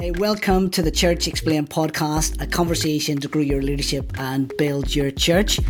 [0.00, 4.96] Hey, welcome to the Church Explained podcast, a conversation to grow your leadership and build
[4.96, 5.60] your church.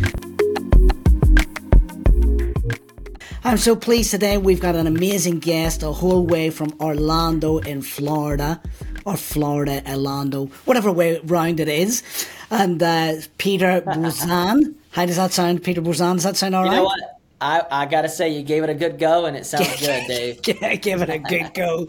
[3.43, 7.81] I'm so pleased today we've got an amazing guest, a whole way from Orlando in
[7.81, 8.61] Florida,
[9.05, 12.01] or Florida, Orlando, whatever way round it is.
[12.49, 14.75] And uh, Peter Buzyan.
[14.91, 16.13] How does that sound, Peter Buzyan?
[16.13, 16.99] Does that sound all you right?
[17.41, 20.39] I, I gotta say, you gave it a good go, and it sounds good, Dave.
[20.61, 21.87] yeah, give it a good go.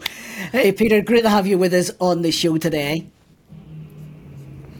[0.51, 3.07] Hey, Peter, great to have you with us on the show today.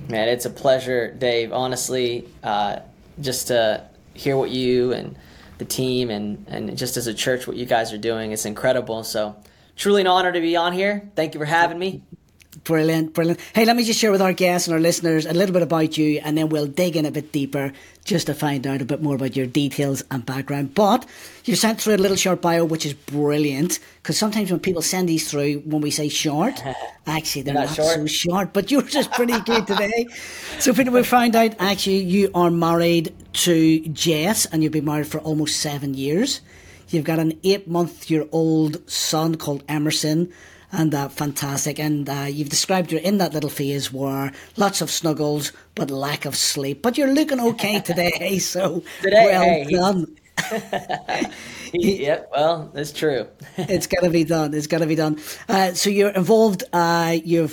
[0.10, 1.54] Man, it's a pleasure, Dave.
[1.54, 2.80] Honestly, uh,
[3.22, 5.16] just to hear what you and
[5.60, 9.04] the team and, and just as a church, what you guys are doing, it's incredible.
[9.04, 9.36] So,
[9.76, 11.10] truly an honor to be on here.
[11.16, 12.02] Thank you for having me.
[12.64, 13.42] Brilliant, brilliant.
[13.54, 15.98] Hey, let me just share with our guests and our listeners a little bit about
[15.98, 17.74] you, and then we'll dig in a bit deeper
[18.06, 20.74] just to find out a bit more about your details and background.
[20.74, 21.06] But
[21.44, 25.10] you sent through a little short bio, which is brilliant because sometimes when people send
[25.10, 26.54] these through, when we say short,
[27.08, 27.96] actually they're not, Not short.
[27.96, 30.08] so short, but yours is pretty good today.
[30.60, 35.08] So, Peter, we found out actually you are married to Jess, and you've been married
[35.08, 36.40] for almost seven years.
[36.88, 40.32] You've got an eight month year old son called Emerson
[40.74, 41.80] and uh, fantastic.
[41.80, 46.26] And uh, you've described you're in that little phase where lots of snuggles but lack
[46.26, 46.82] of sleep.
[46.82, 50.18] But you're looking okay today, so Today, well hey, done.
[51.74, 53.28] yep, well, that's true.
[53.58, 54.54] it's got to be done.
[54.54, 55.20] It's got to be done.
[55.48, 56.64] Uh, so you're involved.
[56.74, 57.50] Uh, you're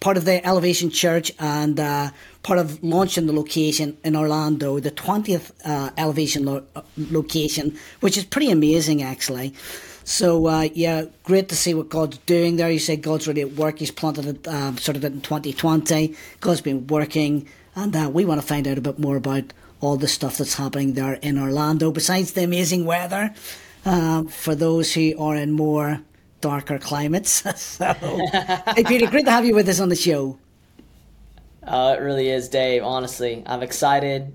[0.00, 2.10] part of the Elevation Church and uh,
[2.42, 6.64] part of launching the location in Orlando, the twentieth uh, Elevation lo-
[6.96, 9.54] location, which is pretty amazing, actually.
[10.04, 12.70] So uh, yeah, great to see what God's doing there.
[12.70, 13.78] You say God's really at work.
[13.78, 16.14] He's planted it, um, sort of in 2020.
[16.40, 19.96] God's been working, and uh, we want to find out a bit more about all
[19.96, 21.90] the stuff that's happening there in Orlando.
[21.90, 23.34] Besides the amazing weather,
[23.84, 26.00] uh, for those who are in more
[26.40, 27.42] darker climates.
[27.60, 27.92] so,
[28.74, 30.38] hey Peter, great to have you with us on the show.
[31.62, 32.82] Uh, it really is, Dave.
[32.82, 34.32] Honestly, I'm excited.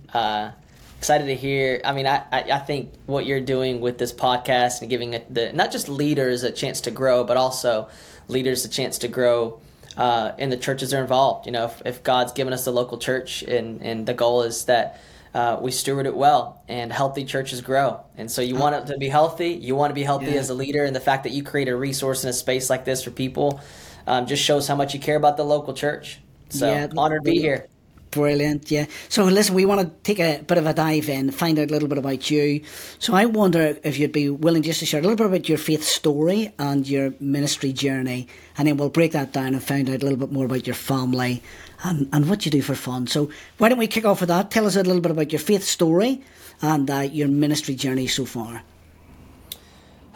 [0.97, 1.79] Excited to hear.
[1.85, 5.31] I mean, I, I, I think what you're doing with this podcast and giving it
[5.31, 7.89] the not just leaders a chance to grow, but also
[8.27, 9.61] leaders a chance to grow.
[9.95, 11.45] Uh, and the churches are involved.
[11.45, 14.65] You know, if, if God's given us a local church, and and the goal is
[14.65, 14.99] that
[15.33, 18.03] uh, we steward it well, and healthy churches grow.
[18.15, 19.49] And so you want it to be healthy.
[19.49, 20.39] You want to be healthy Yeah.
[20.39, 22.85] as a leader, and the fact that you create a resource in a space like
[22.85, 23.59] this for people
[24.07, 26.19] um, just shows how much you care about the local church.
[26.49, 27.67] So Yeah, honored to be here.
[28.17, 28.87] Brilliant, yeah.
[29.09, 31.71] So listen, we want to take a bit of a dive in, find out a
[31.71, 32.63] little bit about you.
[32.97, 35.59] So I wonder if you'd be willing just to share a little bit about your
[35.59, 38.27] faith story and your ministry journey,
[38.57, 40.73] and then we'll break that down and find out a little bit more about your
[40.73, 41.43] family
[41.83, 43.05] and, and what you do for fun.
[43.05, 43.29] So
[43.59, 44.49] why don't we kick off with that?
[44.49, 46.23] Tell us a little bit about your faith story
[46.59, 48.63] and uh, your ministry journey so far.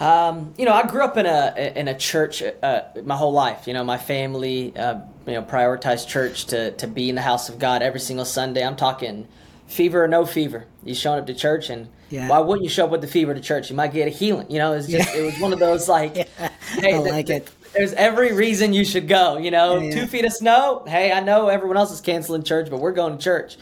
[0.02, 3.68] Um, you know, I grew up in a in a church uh, my whole life.
[3.68, 7.50] You know, my family, uh, you know, prioritized church to to be in the house
[7.50, 8.66] of God every single Sunday.
[8.66, 9.28] I'm talking
[9.68, 10.66] fever or no fever.
[10.84, 12.28] You showing up to church, and Yeah.
[12.30, 13.70] why wouldn't you show up with the fever to church?
[13.70, 14.50] You might get a healing.
[14.50, 17.44] You know, it's just it was one of those like, hey, I th- like th-.
[17.74, 19.38] There's every reason you should go.
[19.38, 20.02] You know, Yeah, yeah.
[20.02, 20.84] two feet of snow.
[20.88, 23.56] Hey, I know everyone else is canceling church, but we're going to church.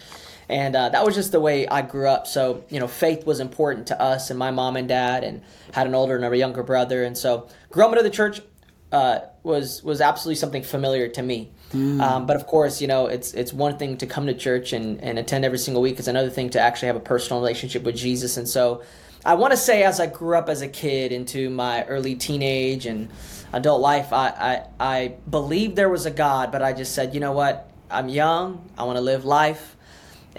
[0.49, 2.25] And uh, that was just the way I grew up.
[2.25, 5.43] So, you know, faith was important to us and my mom and dad, and
[5.73, 7.03] had an older and a younger brother.
[7.03, 8.41] And so, growing up in the church
[8.91, 11.51] uh, was was absolutely something familiar to me.
[12.01, 14.99] Um, but of course, you know, it's it's one thing to come to church and,
[15.01, 15.99] and attend every single week.
[15.99, 18.37] It's another thing to actually have a personal relationship with Jesus.
[18.37, 18.81] And so,
[19.23, 22.87] I want to say, as I grew up as a kid into my early teenage
[22.87, 23.09] and
[23.53, 27.19] adult life, I, I, I believed there was a God, but I just said, you
[27.19, 27.69] know what?
[27.91, 28.69] I'm young.
[28.77, 29.75] I want to live life.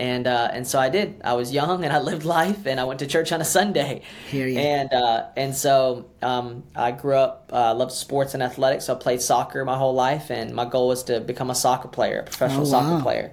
[0.01, 1.21] And, uh, and so I did.
[1.23, 4.01] I was young and I lived life and I went to church on a Sunday.
[4.31, 4.59] Hear ya.
[4.59, 8.87] And, uh, and so um, I grew up, uh, loved sports and athletics.
[8.87, 11.89] So I played soccer my whole life and my goal was to become a soccer
[11.89, 13.33] player, a professional Oh, soccer player.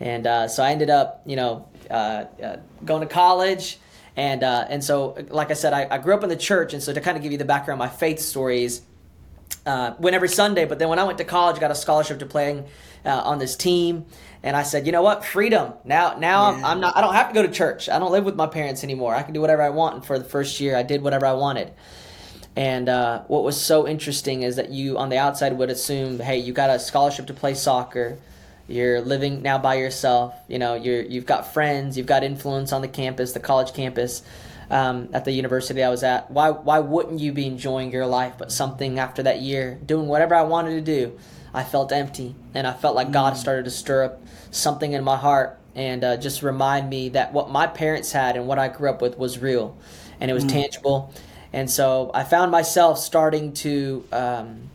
[0.00, 3.78] And uh, so I ended up, you know, uh, uh, going to college.
[4.16, 6.72] And, uh, and so, like I said, I, I grew up in the church.
[6.72, 8.82] And so, to kind of give you the background, my faith stories,
[9.68, 10.64] uh, went every Sunday.
[10.64, 12.64] But then when I went to college, I got a scholarship to playing
[13.04, 14.06] uh, on this team.
[14.42, 15.74] And I said, you know what, freedom.
[15.84, 16.68] Now, now I'm, Yeah.
[16.68, 16.96] I'm not.
[16.96, 17.88] I don't have to go to church.
[17.88, 19.14] I don't live with my parents anymore.
[19.14, 19.96] I can do whatever I want.
[19.96, 21.72] And for the first year, I did whatever I wanted.
[22.56, 26.38] And uh, what was so interesting is that you, on the outside, would assume, hey,
[26.38, 28.18] you got a scholarship to play soccer.
[28.66, 30.34] You're living now by yourself.
[30.48, 31.96] You know, you're you've got friends.
[31.96, 34.22] You've got influence on the campus, the college campus,
[34.70, 36.30] um, at the university I was at.
[36.30, 38.34] Why why wouldn't you be enjoying your life?
[38.38, 41.18] But something after that year, doing whatever I wanted to do,
[41.54, 45.16] I felt empty, and I felt like God started to stir up something in my
[45.16, 48.90] heart and uh, just remind me that what my parents had and what I grew
[48.90, 49.76] up with was real,
[50.20, 51.12] and it was tangible.
[51.52, 54.70] And so I found myself starting to um,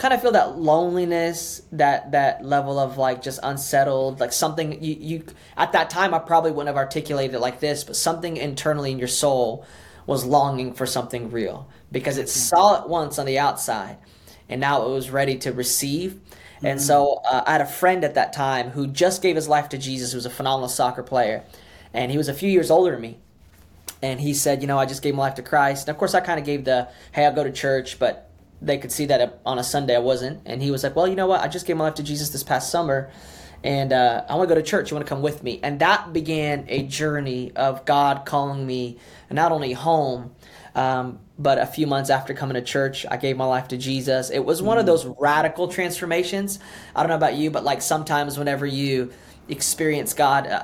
[0.00, 4.96] kind of feel that loneliness, that that level of like just unsettled, like something you,
[4.98, 5.24] you
[5.58, 8.98] at that time I probably wouldn't have articulated it like this, but something internally in
[8.98, 9.66] your soul
[10.06, 13.98] was longing for something real because it saw it once on the outside
[14.48, 16.18] and now it was ready to receive.
[16.62, 16.86] And mm-hmm.
[16.86, 19.78] so uh, I had a friend at that time who just gave his life to
[19.78, 21.44] Jesus, who was a phenomenal soccer player,
[21.92, 23.18] and he was a few years older than me.
[24.00, 25.86] And he said, you know, I just gave my life to Christ.
[25.86, 28.29] And of course, I kind of gave the, hey, I'll go to church, but
[28.62, 30.42] they could see that on a Sunday I wasn't.
[30.46, 31.40] And he was like, well, you know what?
[31.40, 33.10] I just gave my life to Jesus this past summer
[33.62, 34.90] and uh, I want to go to church.
[34.90, 35.60] You want to come with me?
[35.62, 38.98] And that began a journey of God calling me
[39.30, 40.34] not only home,
[40.74, 44.30] um, but a few months after coming to church, I gave my life to Jesus.
[44.30, 44.86] It was one of mm.
[44.86, 46.58] those radical transformations.
[46.94, 49.12] I don't know about you, but like sometimes whenever you
[49.48, 50.62] experience God, uh,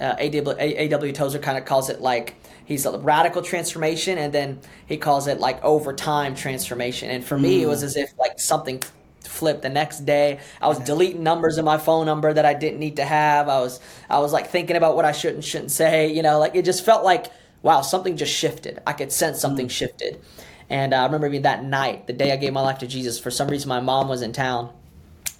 [0.00, 1.12] uh, uh A.W.
[1.12, 2.36] Tozer kind of calls it like
[2.68, 7.38] he's a radical transformation and then he calls it like over time transformation and for
[7.38, 7.42] mm.
[7.42, 7.86] me it was mm.
[7.86, 8.82] as if like something
[9.22, 12.78] flipped the next day i was deleting numbers in my phone number that i didn't
[12.78, 13.80] need to have i was
[14.10, 16.64] i was like thinking about what i should and shouldn't say you know like it
[16.64, 17.26] just felt like
[17.62, 19.70] wow something just shifted i could sense something mm.
[19.70, 20.20] shifted
[20.68, 23.18] and uh, i remember being that night the day i gave my life to jesus
[23.18, 24.70] for some reason my mom was in town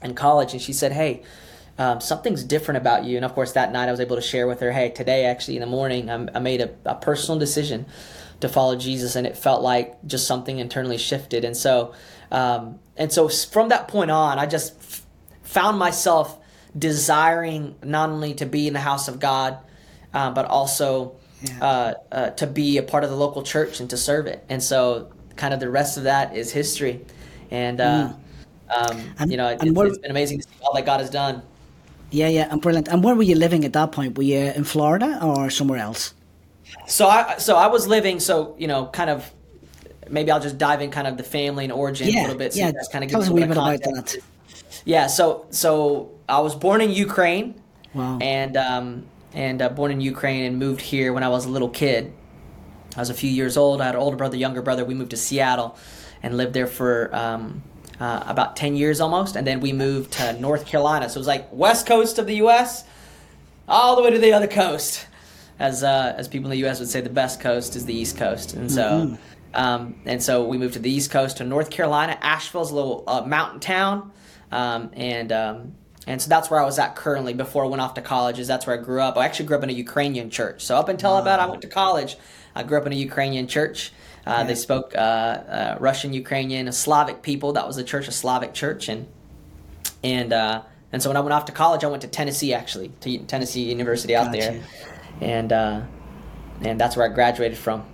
[0.03, 1.23] in college and she said hey
[1.79, 3.17] um, something's different about you.
[3.17, 5.57] And of course, that night I was able to share with her, hey, today actually
[5.57, 7.87] in the morning, I, I made a, a, personal decision
[8.41, 11.45] to follow Jesus, and it felt like just something internally shifted.
[11.45, 11.95] And so,
[12.33, 15.07] um, and so from that point on, I just f-
[15.43, 16.39] found myself
[16.77, 19.59] desiring not only to be in the house of God,
[20.13, 21.65] um, but also yeah.
[21.65, 24.45] uh, uh, to be a part of the local church and to serve it.
[24.49, 27.05] And so, kind of the rest of that is history.
[27.53, 28.13] And, uh,
[28.69, 29.21] mm.
[29.21, 31.43] um, you know, it, it's been amazing to see all that God has done.
[32.11, 32.89] Yeah, yeah, and brilliant.
[32.89, 34.17] And where were you living at that point?
[34.17, 36.15] Were you in Florida or somewhere else?
[36.87, 39.31] So I so I was living so you know kind of
[40.11, 42.55] maybe I'll just dive in kind of the family and origin yeah, a little bit.
[42.55, 44.17] So yeah, kind of tell us a wee bit about that.
[44.85, 47.61] Yeah, so so I was born in Ukraine.
[47.95, 48.19] Wow.
[48.21, 51.69] And um and uh, born in Ukraine and moved here when I was a little
[51.69, 52.13] kid.
[52.97, 53.81] I was a few years old.
[53.81, 54.85] I had an older brother, younger brother.
[54.85, 55.77] We moved to Seattle
[56.23, 57.63] and lived there for um,
[58.01, 61.09] uh, about 10 years almost, and then we moved to North Carolina.
[61.09, 62.85] So it was like west coast of the U.S.
[63.67, 65.07] all the way to the other coast.
[65.59, 66.79] As, uh, as people in the U.S.
[66.79, 68.55] would say, the best coast is the East Coast.
[68.55, 69.15] And so, mm-hmm.
[69.55, 72.17] um, and so we moved to the East Coast to North Carolina.
[72.23, 74.13] Asheville's a little uh, mountain town.
[74.53, 75.75] Um, and, um,
[76.07, 78.39] and so that's where I was at currently before I went off to college.
[78.39, 79.19] Is that's where I grew up.
[79.19, 80.65] I actually grew up in a Ukrainian church.
[80.65, 81.23] So up until wow.
[81.23, 82.17] about I went to college,
[82.55, 83.93] I grew up in a Ukrainian church.
[84.29, 84.45] Uh, yeah.
[84.45, 87.55] They spoke uh, uh, Russian, Ukrainian, Slavic people.
[87.55, 89.07] That was the church, a Slavic church, and
[90.05, 92.89] and uh, and so when I went off to college, I went to Tennessee actually,
[93.01, 94.39] to Tennessee University out gotcha.
[94.39, 94.63] there,
[95.23, 95.81] and uh,
[96.61, 97.87] and that's where I graduated from.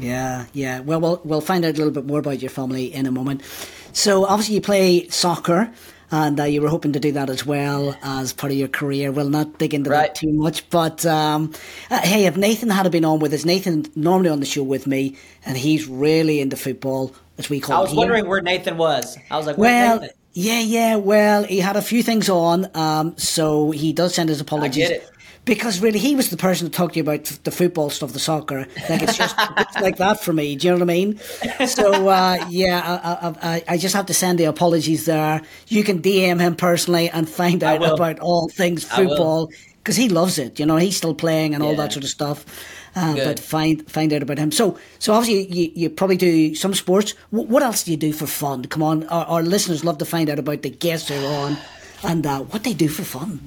[0.00, 0.80] Yeah, yeah.
[0.80, 3.42] Well, we'll we'll find out a little bit more about your family in a moment.
[3.92, 5.72] So obviously you play soccer
[6.10, 9.12] and uh, you were hoping to do that as well as part of your career.
[9.12, 10.08] We'll not dig into right.
[10.08, 11.52] that too much, but um,
[11.90, 14.86] uh, hey, if Nathan had been on with us, Nathan normally on the show with
[14.86, 17.78] me, and he's really into football, as we call.
[17.78, 19.18] I was it wondering where Nathan was.
[19.30, 20.00] I was like, well.
[20.00, 20.16] Nathan?
[20.38, 20.96] Yeah, yeah.
[20.96, 24.84] Well, he had a few things on, um, so he does send his apologies.
[24.84, 25.15] I get it
[25.46, 28.18] because really he was the person to talk to you about the football stuff, the
[28.18, 28.66] soccer.
[28.90, 30.56] Like it's just it's like that for me.
[30.56, 31.20] Do you know what I mean?
[31.66, 33.00] So uh, yeah,
[33.42, 35.40] I, I, I, just have to send the apologies there.
[35.68, 40.36] You can DM him personally and find out about all things football because he loves
[40.38, 40.58] it.
[40.58, 41.70] You know, he's still playing and yeah.
[41.70, 42.44] all that sort of stuff.
[42.96, 44.50] Uh, but find find out about him.
[44.50, 47.14] So so obviously you, you probably do some sports.
[47.30, 48.64] W- what else do you do for fun?
[48.64, 51.56] Come on, our, our listeners love to find out about the guests who are on
[52.02, 53.38] and uh, what they do for fun.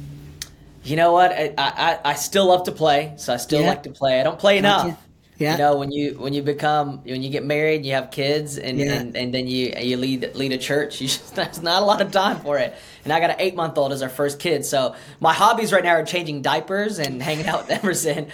[0.89, 1.31] You know what?
[1.31, 3.67] I, I, I still love to play, so I still yeah.
[3.67, 4.19] like to play.
[4.19, 4.97] I don't play enough.
[5.39, 5.53] Yeah.
[5.53, 8.77] You know, when you when you become when you get married, you have kids, and,
[8.77, 8.93] yeah.
[8.93, 10.99] and, and then you you lead lead a church.
[10.99, 12.75] You just, there's not a lot of time for it.
[13.05, 15.83] And I got an eight month old as our first kid, so my hobbies right
[15.83, 18.27] now are changing diapers and hanging out with Emerson.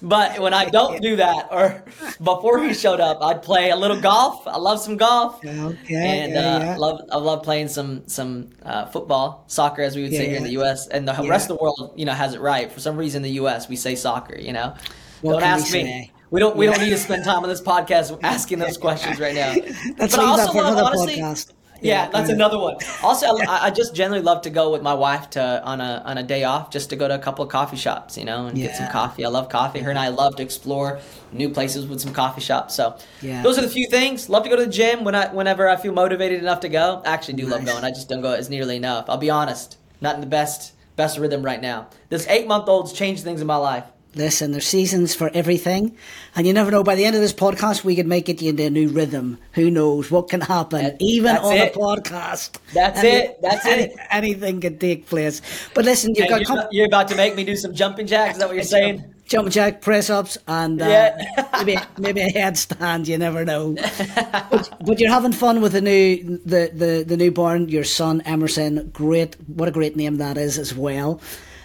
[0.00, 1.84] But when I don't do that, or
[2.22, 4.46] before he showed up, I'd play a little golf.
[4.46, 5.44] I love some golf.
[5.44, 5.94] Okay.
[5.94, 6.76] And yeah, uh, yeah.
[6.76, 10.44] love I love playing some some uh, football, soccer, as we would say here in
[10.44, 10.86] the U.S.
[10.86, 12.70] And the rest of the world, you know, has it right.
[12.70, 13.68] For some reason, in the U.S.
[13.68, 14.38] we say soccer.
[14.38, 14.76] You know,
[15.22, 16.12] what don't ask me.
[16.32, 16.56] We don't.
[16.56, 19.54] We don't need to spend time on this podcast asking those questions right now.
[19.98, 21.52] That's but I also love, honestly, podcast.
[21.82, 22.76] Yeah, yeah that's another one.
[23.02, 26.16] Also, I, I, just generally love to go with my wife to on a on
[26.16, 28.56] a day off just to go to a couple of coffee shops, you know, and
[28.56, 28.68] yeah.
[28.68, 29.26] get some coffee.
[29.26, 29.80] I love coffee.
[29.80, 31.00] Her and I love to explore
[31.32, 32.74] new places with some coffee shops.
[32.74, 33.42] So yeah.
[33.42, 34.30] those are the few things.
[34.30, 37.02] Love to go to the gym when I whenever I feel motivated enough to go.
[37.04, 37.52] I actually do nice.
[37.52, 37.84] love going.
[37.84, 39.10] I just don't go as nearly enough.
[39.10, 39.76] I'll be honest.
[40.00, 41.88] Not in the best best rhythm right now.
[42.08, 43.84] This eight month old's changed things in my life.
[44.14, 45.96] Listen, there's seasons for everything,
[46.36, 46.82] and you never know.
[46.82, 49.38] By the end of this podcast, we could make it into a new rhythm.
[49.52, 51.74] Who knows what can happen, That- even on it.
[51.74, 52.50] a podcast.
[52.74, 53.38] That's Any- it.
[53.40, 53.96] That's any- it.
[54.10, 55.40] Anything can take place.
[55.72, 58.06] But listen, you've got you're, com- about, you're about to make me do some jumping
[58.06, 58.34] jacks.
[58.34, 59.02] Is that what you're saying?
[59.24, 61.46] jump jack, press ups, and uh, Yeah.
[61.64, 63.06] maybe maybe a headstand.
[63.06, 63.74] You never know.
[64.50, 68.90] but, but you're having fun with the new the, the the newborn, your son Emerson.
[68.92, 71.18] Great, what a great name that is as well.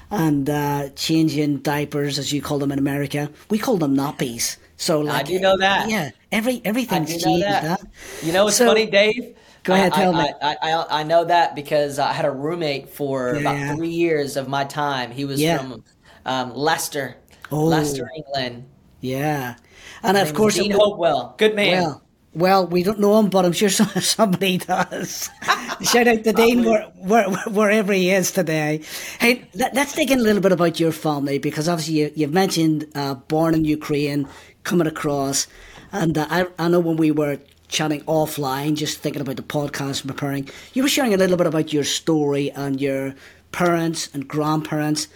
[0.10, 4.58] And uh, changing diapers, as you call them in America, we call them nappies.
[4.78, 5.90] So like, I do know that.
[5.90, 7.46] Yeah, every everything's changed.
[7.46, 7.64] that.
[7.64, 7.78] huh?
[8.24, 9.36] You know what's So- funny, Dave?
[9.64, 10.34] Go ahead, I, tell I, me.
[10.42, 13.42] I, I, I know that because I had a roommate for Yeah.
[13.42, 15.12] about three years of my time.
[15.12, 15.58] He was Yeah.
[15.58, 15.84] from
[16.26, 17.18] um, Leicester,
[17.52, 17.66] Oh.
[17.66, 18.64] Leicester, England.
[19.02, 19.56] Yeah,
[20.04, 21.84] and of course, Dean Hopewell, good man.
[21.84, 22.02] Well,
[22.38, 25.30] well, we don't know him, but I'm sure somebody does.
[25.82, 28.82] Shout out to Dean where, where, wherever he is today.
[29.20, 32.34] Hey, let, us dig in a little bit about your family because obviously you, you've
[32.34, 34.28] mentioned uh, born in Ukraine,
[34.64, 35.48] coming across,
[35.92, 37.40] and uh, I, I know when we were
[37.70, 41.48] chatting offline, just thinking about the podcast and preparing, you were sharing a little bit
[41.48, 43.16] about your story and your
[43.52, 45.08] parents and grandparents.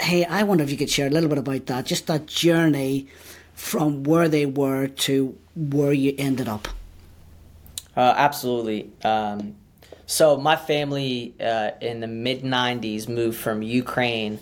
[0.00, 3.08] Hey, I wonder if you could share a little bit about that, just that journey
[3.64, 6.68] from where they were to where you ended up.
[7.96, 8.90] Uh, absolutely.
[9.02, 9.54] Um,
[10.06, 14.38] so my family uh, in the mid '90s moved from Ukraine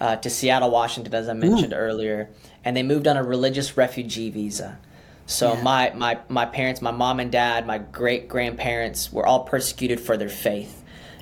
[0.00, 2.30] uh, to Seattle, Washington, as I mentioned earlier,
[2.64, 4.78] and they moved on a religious refugee visa.
[5.26, 5.62] So Yeah.
[5.62, 10.16] my, my my parents, my mom and dad, my great grandparents were all persecuted for
[10.16, 10.76] their faith.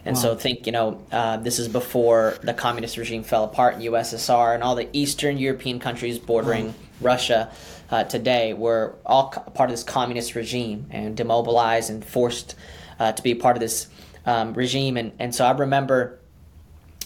[0.05, 3.81] And so think, you know, uh, this is before the communist regime fell apart in
[3.93, 7.50] USSR and all the Eastern European countries bordering Russia
[7.90, 12.55] uh, today were all co- part of this communist regime and demobilized and forced
[12.99, 13.88] uh, to be part of this
[14.26, 14.97] um, regime.
[14.97, 16.19] And, and so I remember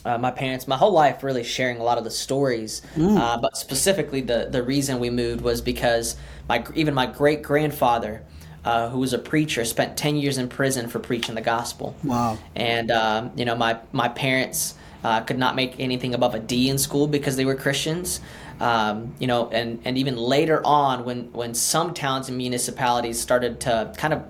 [0.04, 2.82] uh, my parents, my whole life, really sharing a lot of the stories.
[3.18, 6.16] Uh, but specifically, the the reason we moved was because
[6.49, 8.22] my even my great grandfather,
[8.64, 11.94] uh, who was a preacher, spent ten years in prison for preaching the gospel.
[12.02, 12.38] Wow.
[12.56, 16.68] And um, you know, my my parents uh, could not make anything above a D
[16.68, 18.20] in school because they were Christians.
[18.62, 23.61] Um, you know, and and even later on, when when some towns and municipalities started
[23.62, 24.25] to kind of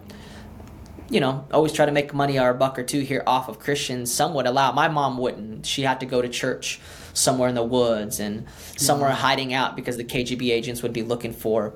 [1.11, 3.59] you know, always try to make money or a buck or two here off of
[3.59, 4.11] Christians.
[4.11, 4.73] Some would allow.
[4.73, 5.67] My mom wouldn't.
[5.67, 6.81] She had to go to church
[7.13, 8.47] somewhere in the woods and
[8.79, 11.75] somewhere hiding out because the KGB agents would be looking for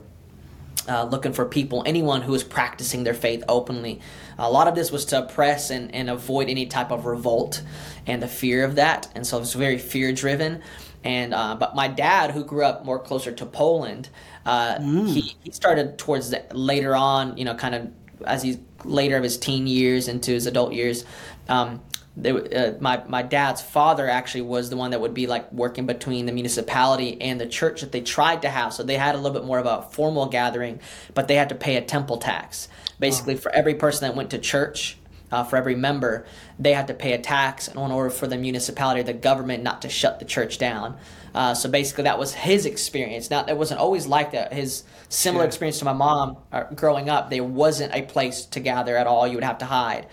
[0.89, 4.01] uh, looking for people, anyone who was practicing their faith openly.
[4.39, 7.63] A lot of this was to oppress and, and avoid any type of revolt
[8.07, 9.11] and the fear of that.
[9.15, 10.63] And so it was very fear driven.
[11.07, 14.09] And uh, but my dad, who grew up more closer to Poland,
[14.45, 17.93] uh, he, he started towards the, later on, you know, kind of
[18.25, 21.05] as he's later of his teen years into his adult years.
[21.49, 21.81] Um,
[22.17, 25.87] they, uh, my my dad's father actually was the one that would be like working
[25.87, 28.73] between the municipality and the church that they tried to have.
[28.73, 30.81] So they had a little bit more of a formal gathering,
[31.15, 32.69] but they had to pay a temple tax.
[32.99, 34.97] Basically, for every person that went to church,
[35.33, 36.27] uh, for every member,
[36.59, 39.83] they had to pay a tax in order for the municipality or the government not
[39.83, 40.97] to shut the church down.
[41.35, 43.29] Uh, so basically, that was his experience.
[43.29, 44.53] Now, it wasn't always like that.
[44.53, 48.97] His similar experience to my mom uh, growing up, there wasn't a place to gather
[48.97, 49.27] at all.
[49.27, 50.07] You would have to hide.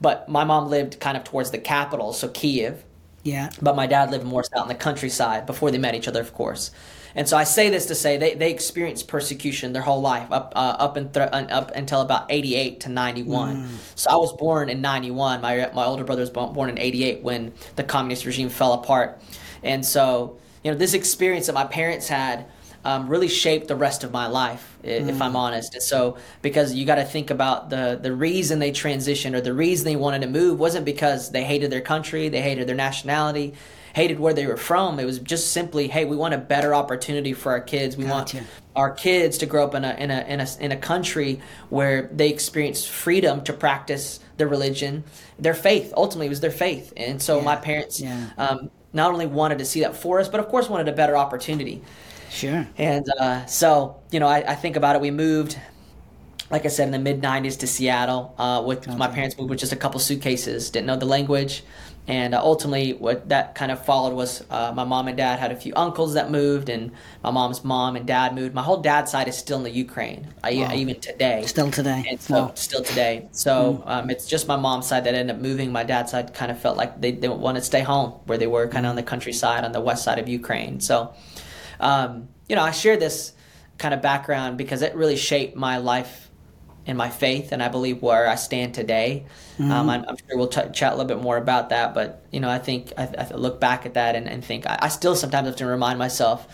[0.00, 2.84] But my mom lived kind of towards the capital, so Kiev.
[3.22, 3.50] Yeah.
[3.60, 6.34] But my dad lived more out in the countryside before they met each other, of
[6.34, 6.70] course.
[7.16, 10.52] And so I say this to say they, they experienced persecution their whole life up
[10.54, 13.68] uh, up and th- up until about 88 to 91.
[13.94, 15.40] So I was born in 91.
[15.40, 19.20] My my older brother was born in 88 when the communist regime fell apart.
[19.62, 22.46] And so, you know, this experience that my parents had
[22.84, 25.74] um, really shaped the rest of my life, if I'm honest.
[25.74, 29.54] And so, because you got to think about the the reason they transitioned or the
[29.54, 33.54] reason they wanted to move wasn't because they hated their country, they hated their nationality,
[33.96, 35.00] hated where they were from.
[35.00, 37.96] It was just simply, hey, we want a better opportunity for our kids.
[37.96, 38.36] We Gotcha.
[38.36, 41.40] want our kids to grow up in a in a in a in a country
[41.70, 45.02] where they experience freedom to practice their religion,
[45.38, 45.94] their faith.
[45.96, 46.92] Ultimately, it was their faith.
[46.94, 48.28] And so, my parents yeah.
[48.36, 51.16] um, not only wanted to see that for us, but of course wanted a better
[51.16, 51.82] opportunity.
[52.28, 52.68] Sure.
[52.76, 55.00] And uh, so, you know, I, I think about it.
[55.00, 55.58] We moved,
[56.50, 59.58] like I said, in the mid 90s to Seattle uh, with my parents moved with
[59.58, 61.62] just a couple suitcases, didn't know the language.
[62.08, 65.50] And uh, ultimately, what that kind of followed was uh, my mom and dad had
[65.50, 66.92] a few uncles that moved, and
[67.24, 68.54] my mom's mom and dad moved.
[68.54, 70.72] My whole dad's side is still in the Ukraine, I, Wow.
[70.74, 71.42] even today.
[71.46, 72.04] Still today.
[72.08, 72.52] And so, Wow.
[72.54, 73.28] still today.
[73.32, 75.72] So um, it's just my mom's side that ended up moving.
[75.72, 78.46] My dad's side kind of felt like they didn't want to stay home, where they
[78.46, 80.78] were kind of on the countryside on the west side of Ukraine.
[80.80, 81.12] So,
[81.80, 83.32] um, you know, I share this
[83.78, 86.25] kind of background because it really shaped my life
[86.86, 89.24] and my faith, and I believe where I stand today.
[89.58, 92.40] Um, I'm, I'm sure we'll ch- chat a little bit more about that, but you
[92.40, 95.16] know, I think I, I look back at that and, and think I, I still
[95.16, 96.46] sometimes have to remind myself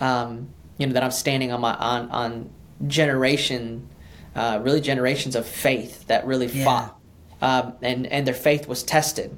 [0.00, 2.50] um, you know, that I'm standing on my on on
[2.86, 3.88] generation,
[4.34, 6.64] uh, really generations of faith that really Yeah.
[6.64, 6.98] fought,
[7.42, 9.36] um, and and their faith was tested.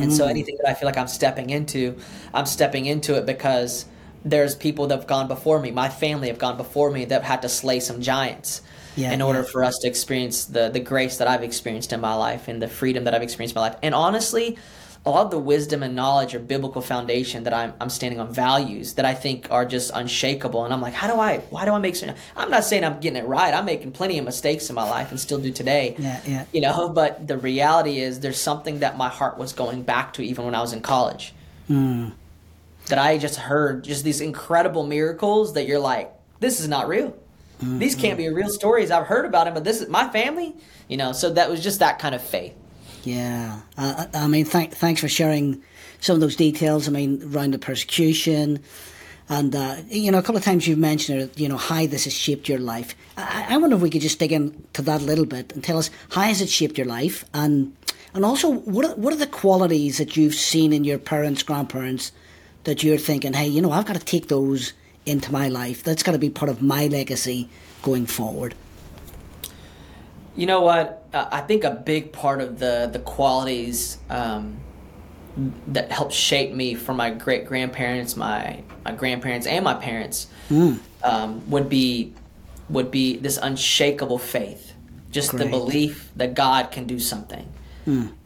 [0.00, 1.96] And so anything that I feel like I'm stepping into,
[2.32, 3.84] I'm stepping into it because
[4.24, 5.70] there's people that have gone before me.
[5.70, 8.62] My family have gone before me that have had to slay some giants
[8.96, 9.50] Yeah, in order yeah.
[9.50, 12.68] for us to experience the the grace that I've experienced in my life and the
[12.68, 13.78] freedom that I've experienced in my life.
[13.82, 14.56] And honestly,
[15.06, 18.32] a lot of the wisdom and knowledge or biblical foundation that I'm, I'm standing on
[18.32, 20.64] values that I think are just unshakable.
[20.64, 22.16] And I'm like, how do I, why do I make certain?
[22.36, 23.52] I'm not saying I'm getting it right.
[23.52, 25.94] I'm making plenty of mistakes in my life and still do today.
[25.98, 26.44] Yeah, yeah.
[26.52, 30.22] You know, but the reality is there's something that my heart was going back to
[30.22, 31.34] even when I was in college.
[31.66, 32.10] Hmm.
[32.86, 37.16] That I just heard just these incredible miracles that you're like, this is not real.
[37.60, 38.90] These can't be real stories.
[38.90, 40.54] I've heard about them, but this is my family.
[40.88, 42.54] You know, so that was just that kind of faith.
[43.04, 45.62] Yeah, I I mean, th- thanks for sharing
[46.00, 46.88] some of those details.
[46.88, 48.62] I mean, around the persecution,
[49.28, 52.04] and uh, you know, a couple of times you've mentioned, uh, you know, how this
[52.04, 52.94] has shaped your life.
[53.16, 55.78] I, I wonder if we could just dig into that a little bit and tell
[55.78, 57.76] us how has it shaped your life, and
[58.14, 62.12] and also what are, what are the qualities that you've seen in your parents, grandparents,
[62.64, 64.72] that you're thinking, hey, you know, I've got to take those
[65.06, 65.82] into my life.
[65.82, 67.48] That's got to be part of my legacy
[67.82, 68.54] going forward.
[70.36, 71.06] You know what?
[71.12, 74.56] Uh, I think a big part of the the qualities um,
[75.68, 80.26] that helped shape me from my great grandparents, my my grandparents, and my parents
[81.02, 82.12] um, would be
[82.68, 84.72] would be this unshakable faith,
[85.10, 87.46] just the belief that God can do something.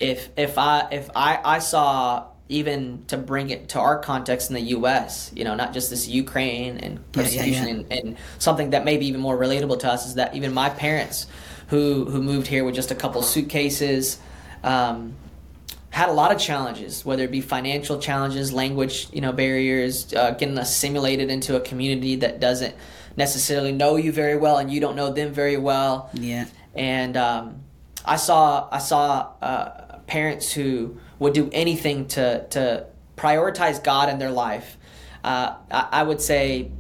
[0.01, 4.55] If if I if I I saw even to bring it to our context in
[4.55, 7.75] the U.S., you know, not just this Ukraine and Yeah, yeah, persecution yeah.
[7.75, 10.71] and, and something that may be even more relatable to us is that even my
[10.71, 11.27] parents,
[11.69, 14.19] who who moved here with just a couple suitcases,
[14.65, 15.15] um,
[15.91, 20.31] had a lot of challenges, whether it be financial challenges, language, you know, barriers, uh,
[20.33, 22.75] getting assimilated into a community that doesn't
[23.17, 27.63] necessarily know you very well, and you don't know them very well Yeah, and um,
[28.05, 32.87] I saw I saw uh, parents who would do anything to to
[33.17, 34.77] prioritize God in their life.
[35.23, 36.73] Uh, I, I would say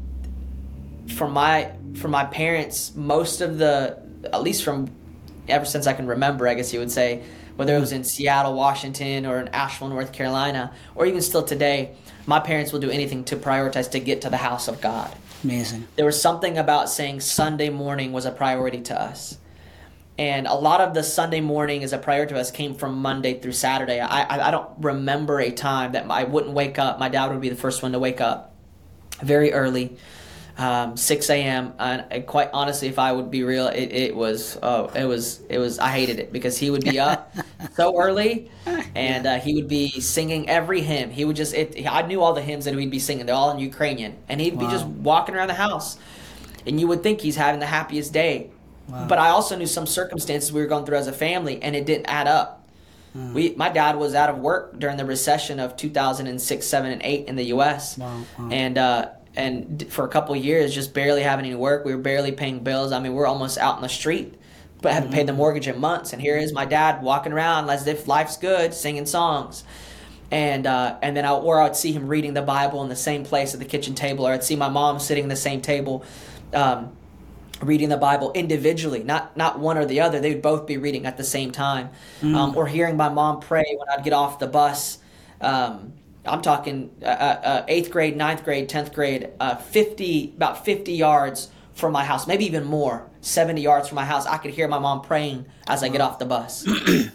[1.15, 4.91] from my from my parents, most of the at least from
[5.49, 7.23] ever since I can remember, I guess you would say,
[7.57, 11.95] whether it was in Seattle, Washington, or in Asheville, North Carolina, or even still today,
[12.27, 15.15] my parents will do anything to prioritize to get to the house of God
[15.45, 15.87] amazing.
[15.97, 19.39] there was something about saying Sunday morning was a priority to us.
[20.19, 23.39] And a lot of the Sunday morning as a priority to us came from Monday
[23.39, 24.01] through Saturday.
[24.01, 26.99] I, I, I don't remember a time that I wouldn't wake up.
[26.99, 28.53] My dad would be the first one to wake up
[29.23, 29.97] very early,
[30.57, 31.73] um, 6 a.m.
[31.79, 35.41] And, and quite honestly, if I would be real, it, it was, oh, it was,
[35.49, 37.33] it was, I hated it because he would be up
[37.75, 38.51] so early
[38.97, 41.11] and uh, he would be singing every hymn.
[41.11, 43.27] He would just, it, I knew all the hymns that we'd be singing.
[43.27, 44.17] They're all in Ukrainian.
[44.29, 45.97] And he'd be just walking around the house
[46.67, 48.51] and you would think he's having the happiest day.
[48.89, 51.85] But I also knew some circumstances we were going through as a family, and it
[51.87, 52.67] didn't add up.
[53.13, 53.35] Hmm.
[53.35, 57.27] We, my dad was out of work during the recession of 2006, seven, and eight
[57.27, 57.99] in the U.S.
[57.99, 58.49] Wow, wow.
[58.51, 61.85] and uh, and for a couple of years, just barely having any work.
[61.85, 62.93] We were barely paying bills.
[62.93, 64.35] I mean, we're almost out in the street,
[64.83, 65.39] but haven't paid the Hmm.
[65.39, 66.13] mortgage in months.
[66.13, 69.65] And here is my dad walking around as if life's good, singing songs
[70.31, 73.25] and uh, and then I or I'd see him reading the Bible in the same
[73.25, 76.05] place at the kitchen table, or I'd see my mom sitting in the same table,
[76.53, 76.93] um,
[77.61, 80.21] reading the Bible individually, not not one or the other.
[80.21, 81.91] They would both be reading at the same time,
[82.23, 84.99] um, or hearing my mom pray when I'd get off the bus.
[85.41, 85.95] Um,
[86.25, 91.51] I'm talking uh, uh, eighth grade, ninth grade, tenth grade, uh, fifty about fifty yards
[91.75, 94.27] from my house, maybe even more, seventy yards from my house.
[94.27, 96.67] I could hear my mom praying as I get off the bus.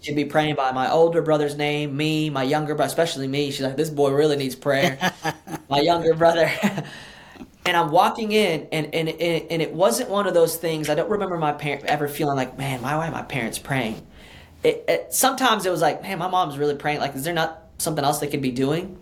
[0.00, 3.50] She'd be praying by my older brother's name, me, my younger brother, especially me.
[3.50, 5.12] She's like, this boy really needs prayer.
[5.68, 6.50] my younger brother.
[7.68, 10.88] and I'm walking in, and, and, and, it wasn't one of those things.
[10.88, 14.06] I don't remember my parent ever feeling like, man, why, are my parents praying?
[14.64, 17.00] It, it, sometimes it was like, man, my mom's really praying.
[17.00, 18.98] Like, is there not something else they could be doing?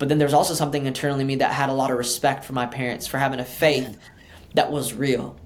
[0.00, 2.52] But then there's also something internally in me that had a lot of respect for
[2.52, 3.96] my parents for having a faith
[4.54, 5.38] that was real.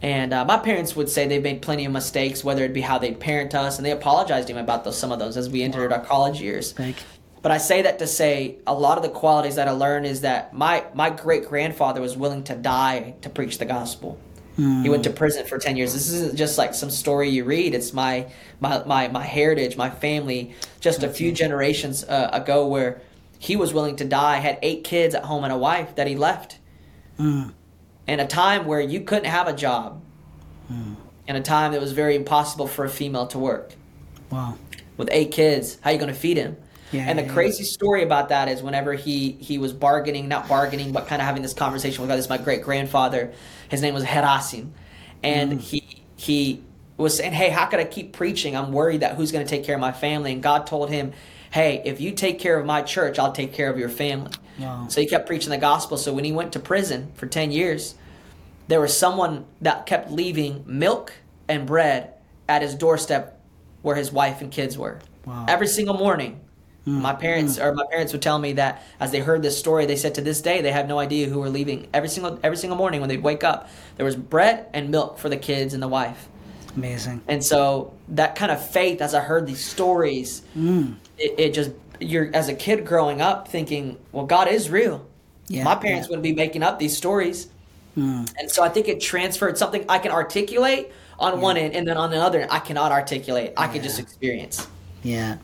[0.00, 2.98] And uh, my parents would say they've made plenty of mistakes, whether it be how
[2.98, 5.64] they'd parent us, and they apologized to him about those some of those as we
[5.64, 6.70] entered our college years.
[6.70, 6.98] Thank
[7.44, 10.22] But I say that to say a lot of the qualities that I learned is
[10.22, 14.18] that my my great grandfather was willing to die to preach the gospel.
[14.56, 15.16] He went to hmm.
[15.16, 15.92] prison for ten years.
[15.92, 17.74] This isn't just like some story you read.
[17.74, 20.54] It's my my my, my heritage, my family.
[20.80, 21.34] Just a few hmm.
[21.34, 23.02] generations uh, ago, where
[23.38, 26.16] he was willing to die, had eight kids at home and a wife that he
[26.16, 26.56] left
[27.18, 27.48] hmm.
[28.06, 30.00] in a time where you couldn't have a job,
[31.28, 33.74] in a time that was very impossible for a female to work.
[34.30, 34.56] Wow.
[34.96, 36.56] With eight kids, how are you going to feed him?
[36.92, 40.92] Yeah, and the crazy story about that is whenever he he was bargaining, not bargaining,
[40.92, 42.16] but kind of having this conversation with God.
[42.16, 43.32] This is my great grandfather.
[43.68, 44.68] His name was Herasim,
[45.22, 45.60] and Mm.
[45.60, 46.62] he he
[46.96, 48.56] was saying, "Hey, how could I keep preaching?
[48.56, 51.12] I'm worried that who's going to take care of my family." And God told him,
[51.50, 54.86] "Hey, if you take care of my church, I'll take care of your family." Wow.
[54.88, 55.96] So he kept preaching the gospel.
[55.96, 57.96] So when he went to prison for ten years,
[58.68, 61.12] there was someone that kept leaving milk
[61.48, 62.10] and bread
[62.48, 63.40] at his doorstep
[63.82, 65.00] where his wife and kids were.
[65.26, 65.46] Wow.
[65.48, 66.40] Every single morning.
[66.86, 69.96] My parents or my parents would tell me that as they heard this story, they
[69.96, 71.88] said to this day they have no idea who were leaving.
[71.94, 75.30] Every single every single morning when they'd wake up, there was bread and milk for
[75.30, 76.28] the kids and the wife.
[76.76, 77.22] Amazing.
[77.26, 80.96] And so that kind of faith, as I heard these stories, Mm.
[81.18, 81.70] it, it just
[82.00, 85.06] you're as a kid growing up thinking, well, God is real.
[85.48, 86.10] Yeah, My parents yeah.
[86.10, 87.48] wouldn't be making up these stories.
[87.96, 88.30] Mm.
[88.38, 91.96] And so I think it transferred something I can articulate on one end, and then
[91.96, 93.52] on the other, end, I cannot articulate.
[93.56, 94.66] I can just experience.
[95.04, 95.36] Yeah.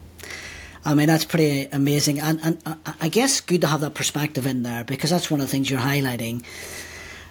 [0.85, 2.21] I mean, that's pretty amazing.
[2.21, 5.41] And, and uh, I guess good to have that perspective in there because that's one
[5.41, 6.45] of the things you're highlighting.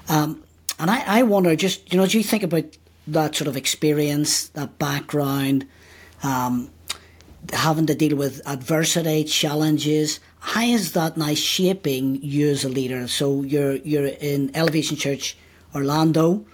[0.07, 0.43] Um,
[0.77, 2.65] and I, I wonder, just, you know, do you think about
[3.07, 5.67] that sort of experience, that background,
[6.23, 6.69] um,
[7.51, 10.19] having to deal with adversity, challenges?
[10.39, 13.07] How is that now shaping you as a leader?
[13.07, 15.38] So you're you're in Elevation Church,
[15.75, 16.45] Orlando,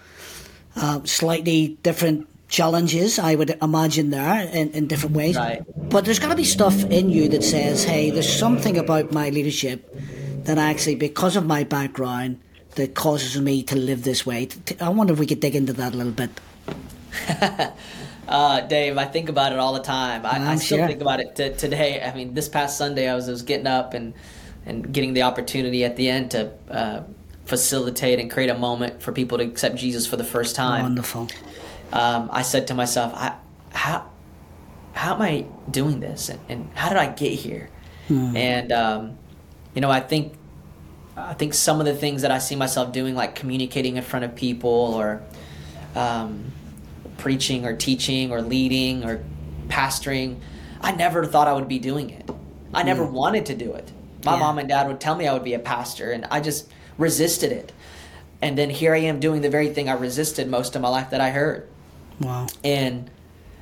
[0.75, 5.35] uh, slightly different challenges, I would imagine there in, in different ways.
[5.35, 5.63] Right.
[5.89, 9.29] But there's got to be stuff in you that says, hey, there's something about my
[9.29, 9.95] leadership
[10.45, 12.39] that actually, because of my background,
[12.75, 14.49] that causes me to live this way.
[14.81, 16.29] I wonder if we could dig into that a little bit.
[18.27, 20.25] Uh, Dave, I think about it all the time.
[20.25, 20.87] I, I still sure.
[20.87, 22.01] think about it t- today.
[22.01, 24.13] I mean, this past Sunday, I was, I was getting up and,
[24.65, 27.03] and getting the opportunity at the end to uh,
[27.45, 30.81] facilitate and create a moment for people to accept Jesus for the first time.
[30.81, 31.27] Wonderful.
[31.93, 33.35] Um, I said to myself, I,
[33.71, 34.09] how,
[34.93, 37.69] how am I doing this, and, and how did I get here?
[38.09, 39.17] And um,
[39.73, 40.33] you know, I think,
[41.17, 44.25] I think some of the things that I see myself doing, like communicating in front
[44.25, 45.21] of people, or
[45.95, 46.51] um,
[47.17, 49.23] preaching, or teaching, or leading, or
[49.67, 50.37] pastoring,
[50.81, 52.29] I never thought I would be doing it.
[52.73, 53.91] I never wanted to do it.
[54.23, 54.39] My Yeah.
[54.39, 57.51] mom and dad would tell me I would be a pastor, and I just resisted
[57.51, 57.71] it.
[58.41, 61.09] And then here I am doing the very thing I resisted most of my life
[61.09, 61.67] that I heard
[62.19, 62.47] Wow.
[62.63, 63.09] and